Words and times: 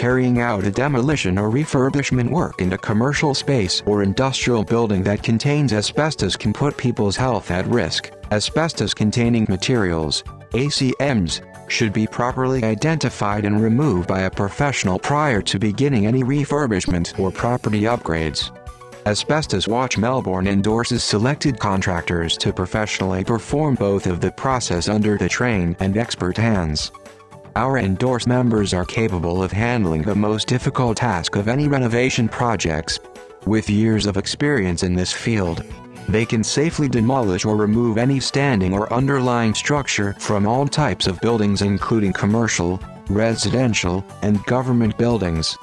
carrying 0.00 0.40
out 0.40 0.64
a 0.64 0.70
demolition 0.70 1.36
or 1.36 1.50
refurbishment 1.50 2.30
work 2.30 2.58
in 2.62 2.72
a 2.72 2.78
commercial 2.78 3.34
space 3.34 3.82
or 3.84 4.02
industrial 4.02 4.64
building 4.64 5.02
that 5.02 5.22
contains 5.22 5.74
asbestos 5.74 6.36
can 6.36 6.54
put 6.54 6.74
people's 6.78 7.16
health 7.16 7.50
at 7.50 7.66
risk. 7.66 8.10
Asbestos 8.30 8.94
containing 8.94 9.44
materials, 9.50 10.22
ACMs, 10.52 11.42
should 11.70 11.92
be 11.92 12.06
properly 12.06 12.64
identified 12.64 13.44
and 13.44 13.60
removed 13.60 14.08
by 14.08 14.20
a 14.20 14.30
professional 14.30 14.98
prior 14.98 15.42
to 15.42 15.58
beginning 15.58 16.06
any 16.06 16.22
refurbishment 16.22 17.18
or 17.18 17.30
property 17.30 17.82
upgrades. 17.82 18.50
Asbestos 19.04 19.68
Watch 19.68 19.98
Melbourne 19.98 20.46
endorses 20.46 21.04
selected 21.04 21.58
contractors 21.58 22.38
to 22.38 22.54
professionally 22.54 23.22
perform 23.22 23.74
both 23.74 24.06
of 24.06 24.22
the 24.22 24.32
process 24.32 24.88
under 24.88 25.18
the 25.18 25.28
trained 25.28 25.76
and 25.78 25.98
expert 25.98 26.38
hands. 26.38 26.90
Our 27.56 27.78
endorsed 27.78 28.28
members 28.28 28.72
are 28.72 28.84
capable 28.84 29.42
of 29.42 29.50
handling 29.50 30.02
the 30.02 30.14
most 30.14 30.46
difficult 30.46 30.98
task 30.98 31.34
of 31.34 31.48
any 31.48 31.66
renovation 31.66 32.28
projects. 32.28 33.00
With 33.44 33.68
years 33.68 34.06
of 34.06 34.16
experience 34.16 34.84
in 34.84 34.94
this 34.94 35.12
field, 35.12 35.64
they 36.08 36.24
can 36.24 36.44
safely 36.44 36.88
demolish 36.88 37.44
or 37.44 37.56
remove 37.56 37.98
any 37.98 38.20
standing 38.20 38.72
or 38.72 38.92
underlying 38.92 39.52
structure 39.54 40.14
from 40.20 40.46
all 40.46 40.68
types 40.68 41.08
of 41.08 41.20
buildings 41.20 41.62
including 41.62 42.12
commercial, 42.12 42.80
residential, 43.08 44.04
and 44.22 44.44
government 44.44 44.96
buildings. 44.96 45.58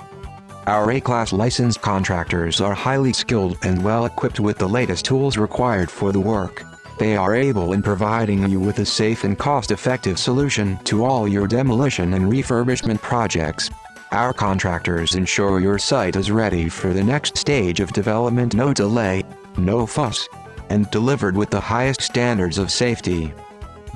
Our 0.66 0.92
A-class 0.92 1.32
licensed 1.32 1.82
contractors 1.82 2.60
are 2.60 2.74
highly 2.74 3.14
skilled 3.14 3.58
and 3.64 3.82
well 3.82 4.06
equipped 4.06 4.42
with 4.42 4.58
the 4.58 4.68
latest 4.68 5.06
tools 5.06 5.38
required 5.38 5.90
for 5.90 6.12
the 6.12 6.20
work. 6.20 6.66
They 6.98 7.16
are 7.16 7.36
able 7.36 7.74
in 7.74 7.84
providing 7.84 8.50
you 8.50 8.60
with 8.60 8.80
a 8.80 8.86
safe 8.86 9.24
and 9.24 9.38
cost-effective 9.38 10.18
solution 10.18 10.78
to 10.86 11.06
all 11.06 11.28
your 11.28 11.48
demolition 11.48 12.16
and 12.16 12.32
refurbishment 12.32 13.02
projects. 13.02 13.70
Our 14.12 14.34
contractors 14.34 15.16
ensure 15.16 15.60
your 15.60 15.78
site 15.78 16.16
is 16.16 16.32
ready 16.32 16.70
for 16.70 16.94
the 16.94 17.04
next 17.04 17.38
stage 17.38 17.82
of 17.82 17.94
development 17.94 18.56
no 18.56 18.74
delay, 18.74 19.24
no 19.58 19.86
fuss, 19.86 20.28
and 20.70 20.90
delivered 20.90 21.38
with 21.38 21.52
the 21.52 21.60
highest 21.60 22.02
standards 22.02 22.58
of 22.58 22.72
safety. 22.72 23.32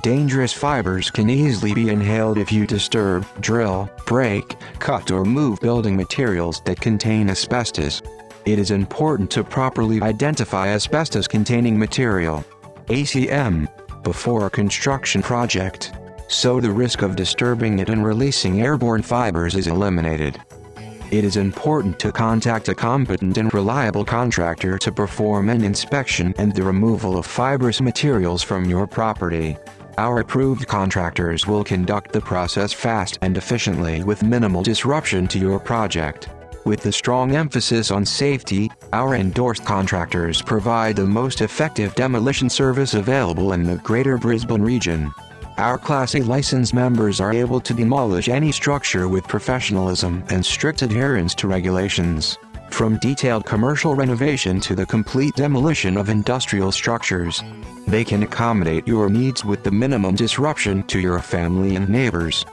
Dangerous 0.03 0.53
fibers 0.53 1.09
can 1.09 1.29
easily 1.29 1.73
be 1.73 1.89
inhaled 1.89 2.37
if 2.37 2.51
you 2.51 2.67
disturb, 2.67 3.25
drill, 3.39 3.89
break, 4.05 4.57
cut 4.79 5.11
or 5.11 5.23
move 5.23 5.59
building 5.59 5.95
materials 5.95 6.61
that 6.65 6.81
contain 6.81 7.29
asbestos. 7.29 8.01
It 8.45 8.59
is 8.59 8.71
important 8.71 9.31
to 9.31 9.43
properly 9.43 10.01
identify 10.01 10.69
asbestos 10.69 11.27
containing 11.27 11.77
material. 11.79 12.43
ACM, 12.87 13.67
before 14.03 14.47
a 14.47 14.49
construction 14.49 15.21
project, 15.21 15.93
so 16.27 16.59
the 16.59 16.71
risk 16.71 17.01
of 17.01 17.15
disturbing 17.15 17.79
it 17.79 17.89
and 17.89 18.05
releasing 18.05 18.61
airborne 18.61 19.01
fibers 19.01 19.55
is 19.55 19.67
eliminated. 19.67 20.39
It 21.11 21.25
is 21.25 21.35
important 21.35 21.99
to 21.99 22.11
contact 22.11 22.69
a 22.69 22.75
competent 22.75 23.37
and 23.37 23.53
reliable 23.53 24.05
contractor 24.05 24.77
to 24.77 24.91
perform 24.93 25.49
an 25.49 25.63
inspection 25.63 26.33
and 26.37 26.55
the 26.55 26.63
removal 26.63 27.17
of 27.17 27.25
fibrous 27.25 27.81
materials 27.81 28.43
from 28.43 28.63
your 28.65 28.87
property. 28.87 29.57
Our 29.97 30.19
approved 30.21 30.67
contractors 30.67 31.45
will 31.45 31.65
conduct 31.65 32.13
the 32.13 32.21
process 32.21 32.71
fast 32.71 33.19
and 33.21 33.35
efficiently 33.35 34.03
with 34.03 34.23
minimal 34.23 34.63
disruption 34.63 35.27
to 35.27 35.37
your 35.37 35.59
project. 35.59 36.29
With 36.63 36.81
the 36.81 36.93
strong 36.93 37.35
emphasis 37.35 37.91
on 37.91 38.05
safety, 38.05 38.71
our 38.93 39.15
endorsed 39.15 39.65
contractors 39.65 40.41
provide 40.41 40.95
the 40.95 41.05
most 41.05 41.41
effective 41.41 41.95
demolition 41.95 42.49
service 42.49 42.93
available 42.93 43.53
in 43.53 43.63
the 43.63 43.77
Greater 43.77 44.17
Brisbane 44.17 44.61
region. 44.61 45.11
Our 45.57 45.77
Class 45.77 46.15
A 46.15 46.21
license 46.21 46.73
members 46.73 47.21
are 47.21 47.33
able 47.33 47.61
to 47.61 47.73
demolish 47.73 48.29
any 48.29 48.51
structure 48.51 49.07
with 49.07 49.27
professionalism 49.27 50.23
and 50.29 50.45
strict 50.45 50.81
adherence 50.81 51.35
to 51.35 51.47
regulations. 51.47 52.37
From 52.69 52.97
detailed 52.97 53.45
commercial 53.45 53.95
renovation 53.95 54.59
to 54.61 54.75
the 54.75 54.85
complete 54.85 55.35
demolition 55.35 55.97
of 55.97 56.09
industrial 56.09 56.71
structures, 56.71 57.43
they 57.85 58.03
can 58.03 58.23
accommodate 58.23 58.87
your 58.87 59.09
needs 59.09 59.43
with 59.43 59.63
the 59.63 59.71
minimum 59.71 60.15
disruption 60.15 60.83
to 60.83 60.99
your 60.99 61.19
family 61.19 61.75
and 61.75 61.89
neighbors. 61.89 62.45